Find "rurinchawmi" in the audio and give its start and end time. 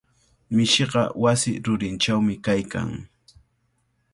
1.65-2.33